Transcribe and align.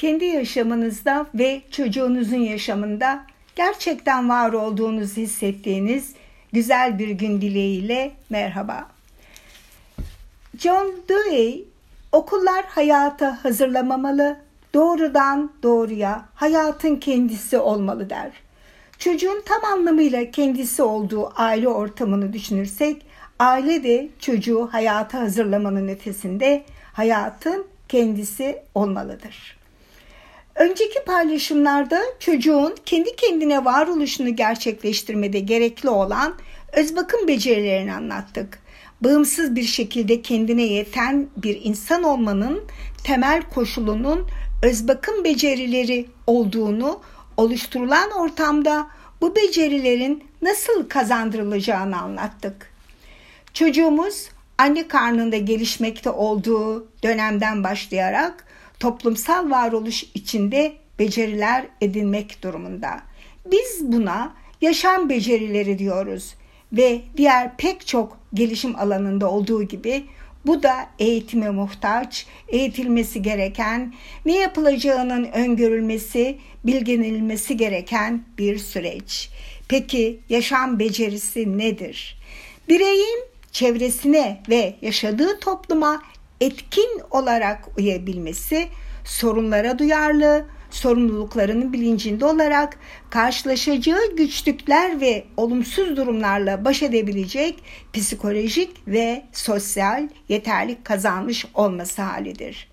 kendi 0.00 0.24
yaşamınızda 0.24 1.26
ve 1.34 1.60
çocuğunuzun 1.70 2.36
yaşamında 2.36 3.26
gerçekten 3.56 4.28
var 4.28 4.52
olduğunuzu 4.52 5.16
hissettiğiniz 5.16 6.14
güzel 6.52 6.98
bir 6.98 7.08
gün 7.08 7.40
dileğiyle 7.40 8.12
merhaba. 8.30 8.88
John 10.58 10.94
Dewey, 11.08 11.64
okullar 12.12 12.64
hayata 12.64 13.44
hazırlamamalı, 13.44 14.36
doğrudan 14.74 15.52
doğruya 15.62 16.24
hayatın 16.34 16.96
kendisi 16.96 17.58
olmalı 17.58 18.10
der. 18.10 18.30
Çocuğun 18.98 19.42
tam 19.46 19.64
anlamıyla 19.64 20.30
kendisi 20.30 20.82
olduğu 20.82 21.32
aile 21.36 21.68
ortamını 21.68 22.32
düşünürsek, 22.32 23.06
aile 23.38 23.84
de 23.84 24.08
çocuğu 24.18 24.68
hayata 24.72 25.20
hazırlamanın 25.20 25.88
ötesinde 25.88 26.64
hayatın 26.92 27.66
kendisi 27.88 28.62
olmalıdır. 28.74 29.59
Önceki 30.54 31.04
paylaşımlarda 31.06 32.00
çocuğun 32.18 32.74
kendi 32.86 33.16
kendine 33.16 33.64
varoluşunu 33.64 34.36
gerçekleştirmede 34.36 35.40
gerekli 35.40 35.88
olan 35.88 36.34
öz 36.72 36.96
bakım 36.96 37.28
becerilerini 37.28 37.94
anlattık. 37.94 38.58
Bağımsız 39.00 39.56
bir 39.56 39.62
şekilde 39.62 40.22
kendine 40.22 40.62
yeten 40.62 41.28
bir 41.36 41.60
insan 41.64 42.02
olmanın 42.02 42.64
temel 43.04 43.42
koşulunun 43.42 44.26
öz 44.62 44.88
bakım 44.88 45.24
becerileri 45.24 46.06
olduğunu 46.26 47.00
oluşturulan 47.36 48.10
ortamda 48.10 48.86
bu 49.20 49.36
becerilerin 49.36 50.24
nasıl 50.42 50.88
kazandırılacağını 50.88 52.00
anlattık. 52.00 52.72
Çocuğumuz 53.54 54.28
anne 54.58 54.88
karnında 54.88 55.36
gelişmekte 55.36 56.10
olduğu 56.10 56.88
dönemden 57.02 57.64
başlayarak 57.64 58.46
toplumsal 58.80 59.50
varoluş 59.50 60.04
içinde 60.14 60.72
beceriler 60.98 61.66
edinmek 61.80 62.42
durumunda. 62.42 63.00
Biz 63.50 63.92
buna 63.92 64.34
yaşam 64.60 65.08
becerileri 65.08 65.78
diyoruz 65.78 66.34
ve 66.72 67.00
diğer 67.16 67.56
pek 67.56 67.86
çok 67.86 68.18
gelişim 68.34 68.76
alanında 68.76 69.30
olduğu 69.30 69.62
gibi 69.62 70.04
bu 70.46 70.62
da 70.62 70.86
eğitime 70.98 71.50
muhtaç, 71.50 72.26
eğitilmesi 72.48 73.22
gereken, 73.22 73.94
ne 74.26 74.38
yapılacağının 74.38 75.24
öngörülmesi, 75.24 76.38
bilgilenilmesi 76.64 77.56
gereken 77.56 78.24
bir 78.38 78.58
süreç. 78.58 79.30
Peki 79.68 80.20
yaşam 80.28 80.78
becerisi 80.78 81.58
nedir? 81.58 82.18
Bireyin 82.68 83.24
çevresine 83.52 84.42
ve 84.48 84.74
yaşadığı 84.82 85.40
topluma 85.40 86.02
etkin 86.40 87.00
olarak 87.10 87.78
uyabilmesi, 87.78 88.68
sorunlara 89.04 89.78
duyarlı, 89.78 90.46
sorumluluklarının 90.70 91.72
bilincinde 91.72 92.24
olarak 92.24 92.78
karşılaşacağı 93.10 94.16
güçlükler 94.16 95.00
ve 95.00 95.24
olumsuz 95.36 95.96
durumlarla 95.96 96.64
baş 96.64 96.82
edebilecek 96.82 97.58
psikolojik 97.92 98.88
ve 98.88 99.22
sosyal 99.32 100.08
yeterlik 100.28 100.84
kazanmış 100.84 101.46
olması 101.54 102.02
halidir. 102.02 102.68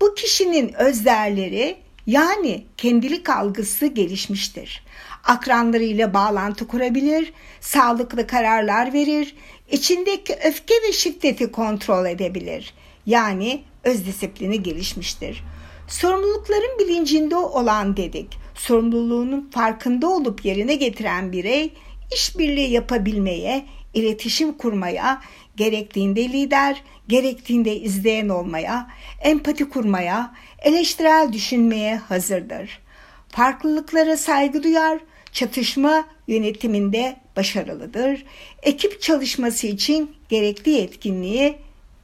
Bu 0.00 0.14
kişinin 0.14 0.72
özderleri 0.72 1.76
yani 2.06 2.64
kendilik 2.76 3.28
algısı 3.28 3.86
gelişmiştir. 3.86 4.84
Akranlarıyla 5.24 6.14
bağlantı 6.14 6.68
kurabilir, 6.68 7.32
sağlıklı 7.60 8.26
kararlar 8.26 8.92
verir, 8.92 9.36
içindeki 9.70 10.34
öfke 10.44 10.74
ve 10.88 10.92
şiddeti 10.92 11.52
kontrol 11.52 12.06
edebilir. 12.06 12.74
Yani 13.08 13.62
öz 13.84 14.06
disiplini 14.06 14.62
gelişmiştir. 14.62 15.44
Sorumlulukların 15.88 16.78
bilincinde 16.78 17.36
olan 17.36 17.96
dedik. 17.96 18.38
Sorumluluğunun 18.54 19.50
farkında 19.50 20.08
olup 20.08 20.44
yerine 20.44 20.74
getiren 20.74 21.32
birey 21.32 21.72
işbirliği 22.14 22.70
yapabilmeye, 22.70 23.66
iletişim 23.94 24.52
kurmaya, 24.52 25.22
gerektiğinde 25.56 26.28
lider, 26.28 26.82
gerektiğinde 27.08 27.76
izleyen 27.76 28.28
olmaya, 28.28 28.90
empati 29.20 29.68
kurmaya, 29.68 30.34
eleştirel 30.58 31.32
düşünmeye 31.32 31.96
hazırdır. 31.96 32.80
Farklılıklara 33.28 34.16
saygı 34.16 34.62
duyar, 34.62 34.98
çatışma 35.32 36.04
yönetiminde 36.26 37.16
başarılıdır. 37.36 38.24
Ekip 38.62 39.02
çalışması 39.02 39.66
için 39.66 40.16
gerekli 40.28 40.70
yetkinliği 40.70 41.56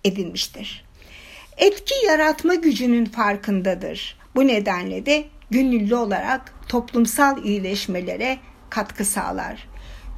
edinmiştir. 0.04 0.83
Etki 1.58 1.94
yaratma 2.06 2.54
gücünün 2.54 3.04
farkındadır. 3.04 4.18
Bu 4.34 4.46
nedenle 4.46 5.06
de 5.06 5.24
gönüllü 5.50 5.96
olarak 5.96 6.54
toplumsal 6.68 7.44
iyileşmelere 7.44 8.38
katkı 8.70 9.04
sağlar. 9.04 9.68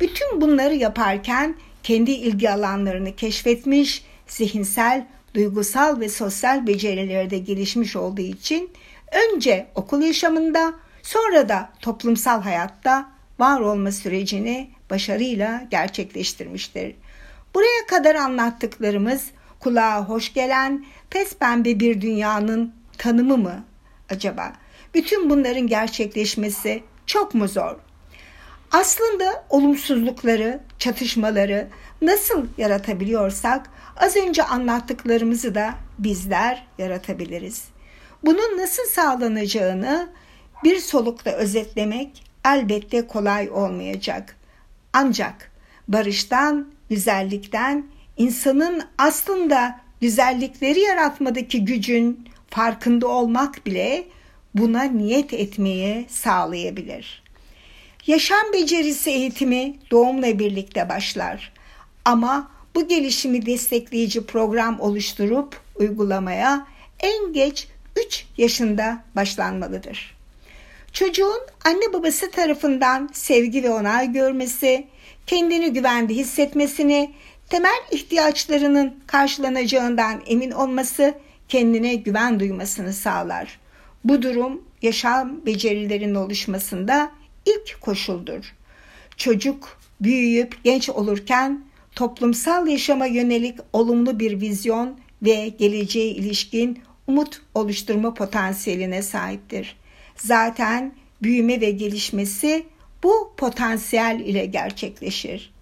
Bütün 0.01 0.41
bunları 0.41 0.75
yaparken 0.75 1.55
kendi 1.83 2.11
ilgi 2.11 2.51
alanlarını 2.51 3.17
keşfetmiş, 3.17 4.05
zihinsel, 4.27 5.07
duygusal 5.35 6.01
ve 6.01 6.09
sosyal 6.09 6.67
becerileri 6.67 7.31
de 7.31 7.39
gelişmiş 7.39 7.97
olduğu 7.97 8.21
için 8.21 8.71
önce 9.13 9.67
okul 9.75 10.03
yaşamında 10.03 10.75
sonra 11.03 11.49
da 11.49 11.71
toplumsal 11.81 12.43
hayatta 12.43 13.11
var 13.39 13.61
olma 13.61 13.93
sürecini 13.93 14.71
başarıyla 14.91 15.67
gerçekleştirmiştir. 15.71 16.95
Buraya 17.55 17.87
kadar 17.89 18.15
anlattıklarımız 18.15 19.31
kulağa 19.61 20.05
hoş 20.05 20.35
gelen 20.35 20.85
pes 21.11 21.37
pembe 21.37 21.81
bir 21.81 22.01
dünyanın 22.01 22.75
tanımı 22.99 23.37
mı 23.37 23.65
acaba? 24.11 24.53
Bütün 24.95 25.31
bunların 25.31 25.67
gerçekleşmesi 25.67 26.83
çok 27.07 27.35
mu 27.35 27.49
zor? 27.49 27.77
Aslında 28.73 29.45
olumsuzlukları, 29.51 30.61
çatışmaları 30.79 31.69
nasıl 32.03 32.47
yaratabiliyorsak 32.59 33.71
az 33.97 34.17
önce 34.17 34.43
anlattıklarımızı 34.43 35.55
da 35.55 35.75
bizler 35.99 36.67
yaratabiliriz. 36.79 37.65
Bunun 38.25 38.59
nasıl 38.59 38.83
sağlanacağını 38.85 40.09
bir 40.65 40.79
solukta 40.79 41.31
özetlemek 41.31 42.25
elbette 42.45 43.07
kolay 43.07 43.51
olmayacak. 43.51 44.37
Ancak 44.93 45.51
barıştan, 45.89 46.73
güzellikten, 46.91 47.87
insanın 48.17 48.83
aslında 48.99 49.81
güzellikleri 50.01 50.81
yaratmadaki 50.81 51.65
gücün 51.65 52.29
farkında 52.51 53.09
olmak 53.09 53.67
bile 53.67 54.05
buna 54.55 54.83
niyet 54.83 55.33
etmeye 55.33 56.05
sağlayabilir. 56.09 57.23
Yaşam 58.07 58.53
becerisi 58.53 59.11
eğitimi 59.11 59.75
doğumla 59.91 60.39
birlikte 60.39 60.89
başlar. 60.89 61.53
Ama 62.05 62.51
bu 62.75 62.89
gelişimi 62.89 63.47
destekleyici 63.47 64.27
program 64.27 64.81
oluşturup 64.81 65.61
uygulamaya 65.75 66.67
en 67.01 67.33
geç 67.33 67.69
3 68.07 68.27
yaşında 68.39 69.05
başlanmalıdır. 69.17 70.17
Çocuğun 70.93 71.41
anne 71.65 71.93
babası 71.93 72.31
tarafından 72.31 73.11
sevgi 73.13 73.63
ve 73.63 73.71
onay 73.71 74.13
görmesi, 74.13 74.87
kendini 75.27 75.73
güvende 75.73 76.15
hissetmesini, 76.15 77.15
temel 77.49 77.81
ihtiyaçlarının 77.91 78.95
karşılanacağından 79.07 80.23
emin 80.27 80.51
olması 80.51 81.15
kendine 81.49 81.95
güven 81.95 82.41
duymasını 82.41 82.93
sağlar. 82.93 83.59
Bu 84.05 84.23
durum 84.23 84.63
yaşam 84.83 85.47
becerilerinin 85.47 86.15
oluşmasında 86.15 87.11
ilk 87.47 87.81
koşuldur. 87.81 88.55
Çocuk 89.17 89.79
büyüyüp 90.01 90.65
genç 90.65 90.89
olurken 90.89 91.65
toplumsal 91.95 92.67
yaşama 92.67 93.07
yönelik 93.07 93.59
olumlu 93.73 94.19
bir 94.19 94.41
vizyon 94.41 95.01
ve 95.23 95.49
geleceğe 95.49 96.09
ilişkin 96.09 96.83
umut 97.07 97.43
oluşturma 97.55 98.15
potansiyeline 98.15 99.03
sahiptir. 99.03 99.77
Zaten 100.17 100.95
büyüme 101.23 101.61
ve 101.61 101.71
gelişmesi 101.71 102.67
bu 103.03 103.33
potansiyel 103.37 104.21
ile 104.21 104.47
gerçekleşir. 104.47 105.56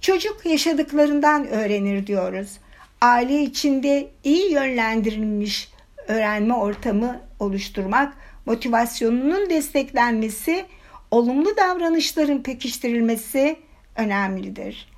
Çocuk 0.00 0.46
yaşadıklarından 0.46 1.48
öğrenir 1.48 2.06
diyoruz. 2.06 2.58
Aile 3.00 3.42
içinde 3.42 4.10
iyi 4.24 4.52
yönlendirilmiş 4.52 5.72
öğrenme 6.08 6.54
ortamı 6.54 7.20
oluşturmak, 7.40 8.14
motivasyonunun 8.46 9.50
desteklenmesi, 9.50 10.64
olumlu 11.10 11.56
davranışların 11.56 12.42
pekiştirilmesi 12.42 13.56
önemlidir. 13.96 14.88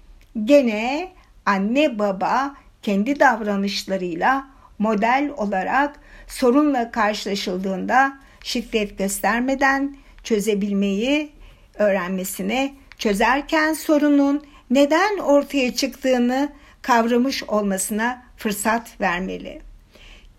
Gene 0.44 1.12
anne 1.47 1.99
baba 1.99 2.55
kendi 2.82 3.20
davranışlarıyla 3.20 4.47
model 4.79 5.31
olarak 5.37 6.00
sorunla 6.29 6.91
karşılaşıldığında 6.91 8.19
şiddet 8.44 8.99
göstermeden 8.99 9.97
çözebilmeyi 10.25 11.32
öğrenmesine, 11.75 12.75
çözerken 12.99 13.73
sorunun 13.73 14.43
neden 14.71 15.19
ortaya 15.19 15.75
çıktığını 15.75 16.49
kavramış 16.83 17.43
olmasına 17.43 18.23
fırsat 18.37 19.01
vermeli. 19.01 19.61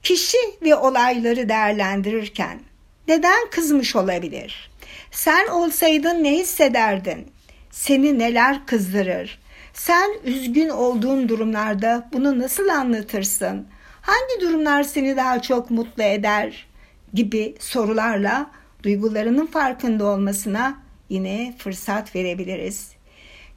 Kişi 0.03 0.37
ve 0.61 0.75
olayları 0.75 1.49
değerlendirirken 1.49 2.59
neden 3.07 3.49
kızmış 3.51 3.95
olabilir? 3.95 4.71
Sen 5.11 5.47
olsaydın 5.47 6.23
ne 6.23 6.37
hissederdin? 6.37 7.27
Seni 7.71 8.19
neler 8.19 8.65
kızdırır? 8.65 9.39
Sen 9.73 10.11
üzgün 10.23 10.69
olduğun 10.69 11.29
durumlarda 11.29 12.09
bunu 12.13 12.39
nasıl 12.39 12.67
anlatırsın? 12.67 13.67
Hangi 14.01 14.41
durumlar 14.41 14.83
seni 14.83 15.17
daha 15.17 15.41
çok 15.41 15.71
mutlu 15.71 16.03
eder? 16.03 16.71
gibi 17.13 17.55
sorularla 17.59 18.51
duygularının 18.83 19.45
farkında 19.45 20.05
olmasına 20.05 20.77
yine 21.09 21.53
fırsat 21.57 22.15
verebiliriz. 22.15 22.91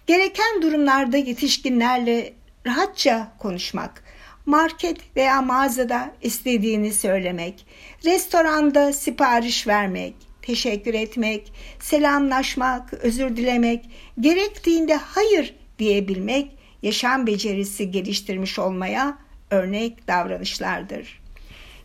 Gereken 0.07 0.63
durumlarda 0.63 1.17
yetişkinlerle 1.17 2.33
rahatça 2.67 3.33
konuşmak, 3.39 4.05
market 4.47 5.17
veya 5.17 5.43
mağazada 5.43 6.13
istediğini 6.23 6.93
söylemek, 6.93 7.67
restoranda 8.05 8.93
sipariş 8.93 9.67
vermek, 9.67 10.15
teşekkür 10.43 10.95
etmek, 10.95 11.53
selamlaşmak, 11.81 12.95
özür 12.95 13.37
dilemek, 13.37 13.91
gerektiğinde 14.21 14.95
hayır 14.95 15.55
diyebilmek 15.79 16.59
yaşam 16.83 17.27
becerisi 17.27 17.91
geliştirmiş 17.91 18.59
olmaya 18.59 19.19
örnek 19.51 20.09
davranışlardır. 20.09 21.23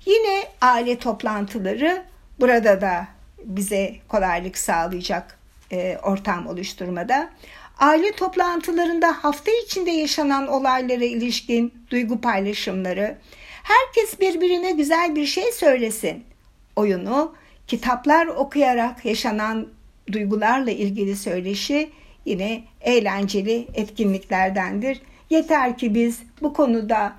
Yine 0.05 0.43
aile 0.61 0.97
toplantıları 0.99 2.03
burada 2.39 2.81
da 2.81 3.07
bize 3.45 3.95
kolaylık 4.07 4.57
sağlayacak 4.57 5.39
e, 5.71 5.97
ortam 6.03 6.47
oluşturmada. 6.47 7.29
Aile 7.79 8.11
toplantılarında 8.11 9.07
hafta 9.07 9.51
içinde 9.65 9.91
yaşanan 9.91 10.47
olaylara 10.47 11.03
ilişkin 11.03 11.73
duygu 11.91 12.21
paylaşımları, 12.21 13.17
herkes 13.63 14.19
birbirine 14.19 14.71
güzel 14.71 15.15
bir 15.15 15.25
şey 15.25 15.51
söylesin. 15.51 16.23
Oyunu, 16.75 17.35
kitaplar 17.67 18.27
okuyarak 18.27 19.05
yaşanan 19.05 19.67
duygularla 20.11 20.71
ilgili 20.71 21.15
söyleşi 21.15 21.89
yine 22.25 22.63
eğlenceli 22.81 23.67
etkinliklerdendir. 23.73 25.01
Yeter 25.29 25.77
ki 25.77 25.95
biz 25.95 26.21
bu 26.41 26.53
konuda 26.53 27.13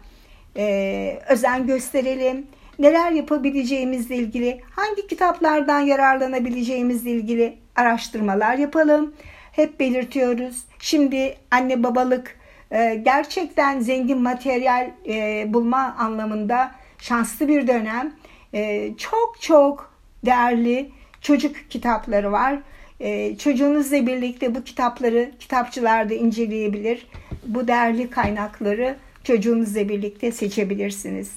e, 0.56 1.22
özen 1.28 1.66
gösterelim. 1.66 2.46
Neler 2.78 3.12
yapabileceğimizle 3.12 4.16
ilgili, 4.16 4.60
hangi 4.70 5.06
kitaplardan 5.06 5.80
yararlanabileceğimizle 5.80 7.10
ilgili 7.10 7.56
araştırmalar 7.76 8.54
yapalım. 8.54 9.14
Hep 9.52 9.80
belirtiyoruz. 9.80 10.64
Şimdi 10.78 11.36
anne 11.50 11.82
babalık 11.82 12.36
e, 12.70 12.94
gerçekten 12.94 13.80
zengin 13.80 14.22
materyal 14.22 14.90
e, 15.08 15.44
bulma 15.48 15.96
anlamında 15.98 16.72
şanslı 16.98 17.48
bir 17.48 17.66
dönem. 17.66 18.12
E, 18.54 18.90
çok 18.98 19.36
çok 19.40 19.94
değerli 20.24 20.90
çocuk 21.20 21.70
kitapları 21.70 22.32
var. 22.32 22.58
Çocuğunuzla 23.38 24.06
birlikte 24.06 24.54
bu 24.54 24.64
kitapları 24.64 25.30
kitapçılarda 25.38 26.14
inceleyebilir. 26.14 27.06
Bu 27.46 27.68
değerli 27.68 28.10
kaynakları 28.10 28.96
çocuğunuzla 29.24 29.88
birlikte 29.88 30.32
seçebilirsiniz. 30.32 31.30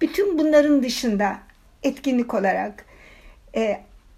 Bütün 0.00 0.38
bunların 0.38 0.82
dışında 0.82 1.38
etkinlik 1.82 2.34
olarak 2.34 2.84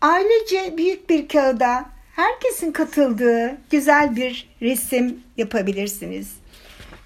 ailece 0.00 0.76
büyük 0.76 1.10
bir 1.10 1.28
kağıda 1.28 1.86
herkesin 2.20 2.72
katıldığı 2.72 3.56
güzel 3.70 4.16
bir 4.16 4.48
resim 4.62 5.22
yapabilirsiniz. 5.36 6.32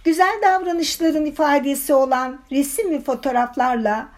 Güzel 0.04 0.40
davranışların 0.42 1.24
ifadesi 1.24 1.94
olan 1.94 2.40
resim 2.52 2.90
ve 2.90 3.00
fotoğraflarla 3.00 4.08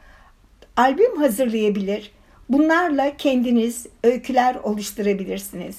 albüm 0.76 1.16
hazırlayabilir. 1.16 2.12
Bunlarla 2.48 3.16
kendiniz 3.16 3.87
öyküler 4.04 4.54
oluşturabilirsiniz. 4.54 5.76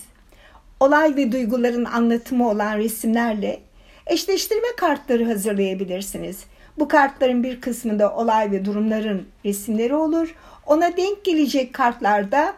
Olay 0.79 1.15
ve 1.15 1.31
duyguların 1.31 1.85
anlatımı 1.85 2.49
olan 2.49 2.77
resimlerle 2.77 3.59
eşleştirme 4.07 4.75
kartları 4.77 5.25
hazırlayabilirsiniz. 5.25 6.43
Bu 6.79 6.87
kartların 6.87 7.43
bir 7.43 7.61
kısmında 7.61 8.15
olay 8.15 8.51
ve 8.51 8.65
durumların 8.65 9.27
resimleri 9.45 9.95
olur. 9.95 10.35
Ona 10.65 10.97
denk 10.97 11.23
gelecek 11.23 11.73
kartlarda 11.73 12.53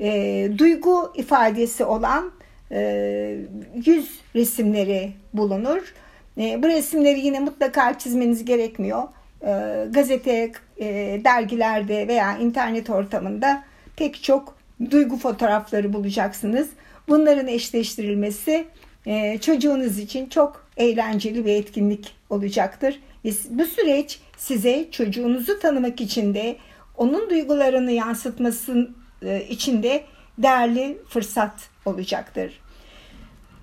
e, 0.00 0.50
duygu 0.58 1.12
ifadesi 1.14 1.84
olan 1.84 2.32
e, 2.72 3.38
yüz 3.86 4.10
resimleri 4.34 5.12
bulunur. 5.34 5.94
E, 6.38 6.62
bu 6.62 6.68
resimleri 6.68 7.20
yine 7.20 7.40
mutlaka 7.40 7.98
çizmeniz 7.98 8.44
gerekmiyor. 8.44 9.02
E, 9.42 9.84
gazete, 9.90 10.52
e, 10.78 11.20
dergilerde 11.24 12.08
veya 12.08 12.38
internet 12.38 12.90
ortamında 12.90 13.64
pek 13.96 14.22
çok 14.22 14.56
duygu 14.90 15.16
fotoğrafları 15.16 15.92
bulacaksınız. 15.92 16.68
Bunların 17.08 17.46
eşleştirilmesi 17.46 18.64
e, 19.06 19.38
çocuğunuz 19.38 19.98
için 19.98 20.28
çok 20.28 20.66
eğlenceli 20.76 21.46
bir 21.46 21.54
etkinlik 21.54 22.14
olacaktır. 22.30 23.00
Bu 23.50 23.64
süreç 23.64 24.20
size 24.36 24.90
çocuğunuzu 24.90 25.58
tanımak 25.58 26.00
için 26.00 26.34
de 26.34 26.56
onun 26.96 27.30
duygularını 27.30 27.92
yansıtmasın 27.92 28.96
içinde 29.48 30.04
değerli 30.38 30.98
fırsat 31.08 31.54
olacaktır. 31.84 32.60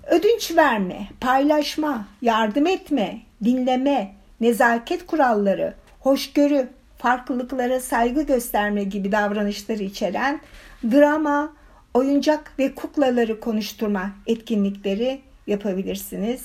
Ödünç 0.06 0.56
verme, 0.56 1.08
paylaşma, 1.20 2.08
yardım 2.22 2.66
etme, 2.66 3.20
dinleme, 3.44 4.14
nezaket 4.40 5.06
kuralları, 5.06 5.74
hoşgörü, 6.00 6.68
farklılıklara 6.98 7.80
saygı 7.80 8.22
gösterme 8.22 8.84
gibi 8.84 9.12
davranışları 9.12 9.82
içeren 9.82 10.40
drama, 10.84 11.52
oyuncak 11.94 12.52
ve 12.58 12.74
kuklaları 12.74 13.40
konuşturma 13.40 14.10
etkinlikleri 14.26 15.20
yapabilirsiniz. 15.46 16.42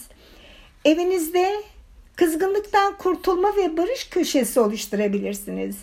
Evinizde 0.85 1.53
kızgınlıktan 2.15 2.97
kurtulma 2.97 3.47
ve 3.57 3.77
barış 3.77 4.09
köşesi 4.09 4.59
oluşturabilirsiniz. 4.59 5.77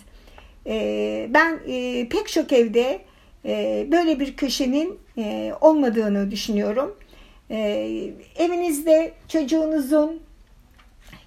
E, 0.67 1.27
ben 1.31 1.59
e, 1.67 2.09
pek 2.09 2.29
çok 2.29 2.53
evde 2.53 2.81
e, 2.91 3.01
böyle 3.93 4.21
bir 4.21 4.37
köşenin 4.37 4.99
e, 5.19 5.53
olmadığını 5.61 6.31
düşünüyorum. 6.31 6.97
E, 7.51 7.57
evinizde 8.37 9.13
çocuğunuzun 9.29 10.21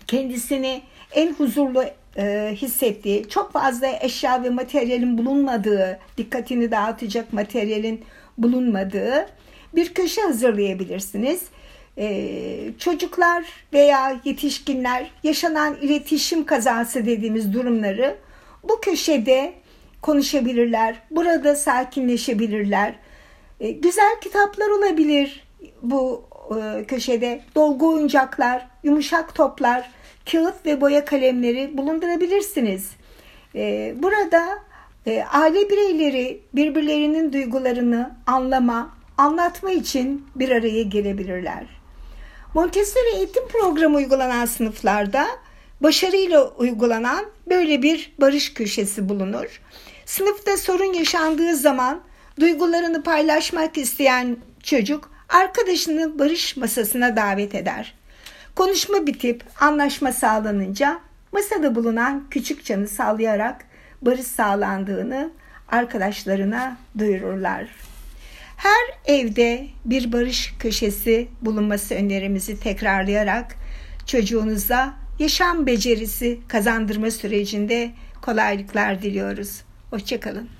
kendisini 0.07 0.81
en 1.15 1.33
huzurlu 1.33 1.83
e, 2.17 2.51
hissettiği, 2.55 3.29
çok 3.29 3.51
fazla 3.51 3.87
eşya 4.01 4.43
ve 4.43 4.49
materyalin 4.49 5.17
bulunmadığı, 5.17 5.99
dikkatini 6.17 6.71
dağıtacak 6.71 7.33
materyalin 7.33 8.05
bulunmadığı 8.37 9.27
bir 9.75 9.93
köşe 9.93 10.21
hazırlayabilirsiniz. 10.21 11.41
Ee, 11.99 12.69
çocuklar 12.79 13.45
veya 13.73 14.19
yetişkinler 14.25 15.11
yaşanan 15.23 15.75
iletişim 15.81 16.45
kazası 16.45 17.05
dediğimiz 17.05 17.53
durumları 17.53 18.15
bu 18.63 18.81
köşede 18.81 19.53
konuşabilirler. 20.01 20.95
Burada 21.11 21.55
sakinleşebilirler. 21.55 22.95
E, 23.59 23.71
güzel 23.71 24.19
kitaplar 24.21 24.69
olabilir 24.69 25.47
bu 25.81 26.23
e, 26.55 26.85
köşede. 26.85 27.41
Dolgu 27.55 27.89
oyuncaklar, 27.89 28.67
yumuşak 28.83 29.35
toplar, 29.35 29.89
kağıt 30.31 30.65
ve 30.65 30.81
boya 30.81 31.05
kalemleri 31.05 31.77
bulundurabilirsiniz. 31.77 32.91
E, 33.55 33.93
burada 33.97 34.47
e, 35.07 35.23
aile 35.23 35.69
bireyleri 35.69 36.41
birbirlerinin 36.53 37.33
duygularını 37.33 38.15
anlama, 38.27 38.97
anlatma 39.17 39.71
için 39.71 40.25
bir 40.35 40.49
araya 40.49 40.83
gelebilirler. 40.83 41.65
Montessori 42.53 43.15
eğitim 43.15 43.47
programı 43.47 43.97
uygulanan 43.97 44.45
sınıflarda 44.45 45.27
başarıyla 45.81 46.47
uygulanan 46.47 47.25
böyle 47.49 47.81
bir 47.81 48.13
barış 48.21 48.53
köşesi 48.53 49.09
bulunur. 49.09 49.61
Sınıfta 50.05 50.57
sorun 50.57 50.93
yaşandığı 50.93 51.55
zaman 51.55 52.01
duygularını 52.39 53.03
paylaşmak 53.03 53.77
isteyen 53.77 54.37
çocuk 54.63 55.11
arkadaşını 55.29 56.19
barış 56.19 56.57
masasına 56.57 57.15
davet 57.15 57.55
eder. 57.55 57.93
Konuşma 58.55 59.07
bitip 59.07 59.43
anlaşma 59.61 60.11
sağlanınca 60.11 60.99
masada 61.31 61.75
bulunan 61.75 62.23
küçük 62.31 62.65
canı 62.65 62.87
sallayarak 62.87 63.65
barış 64.01 64.27
sağlandığını 64.27 65.31
arkadaşlarına 65.69 66.77
duyururlar. 66.97 67.67
Her 68.57 69.15
evde 69.15 69.67
bir 69.85 70.11
barış 70.13 70.53
köşesi 70.59 71.27
bulunması 71.41 71.95
önerimizi 71.95 72.59
tekrarlayarak 72.59 73.55
çocuğunuza 74.05 74.93
yaşam 75.19 75.65
becerisi 75.65 76.39
kazandırma 76.47 77.11
sürecinde 77.11 77.91
kolaylıklar 78.21 79.01
diliyoruz. 79.01 79.61
Hoşçakalın. 79.89 80.56